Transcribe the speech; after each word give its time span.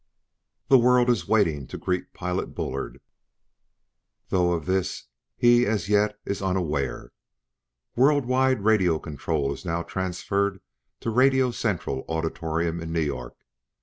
"The 0.67 0.79
world 0.79 1.11
is 1.11 1.27
waiting 1.27 1.67
to 1.67 1.77
greet 1.77 2.11
Pilot 2.11 2.55
Bullard, 2.55 2.99
though 4.29 4.53
of 4.53 4.65
this 4.65 5.03
he, 5.37 5.63
as 5.67 5.89
yet, 5.89 6.19
is 6.25 6.41
unaware. 6.41 7.11
World 7.95 8.25
wide 8.25 8.61
radio 8.61 8.97
control 8.97 9.53
is 9.53 9.63
now 9.63 9.83
transferred 9.83 10.59
to 11.01 11.11
Radio 11.11 11.51
central 11.51 12.03
Auditorium 12.09 12.79
in 12.79 12.91
New 12.91 12.99
York! 13.01 13.35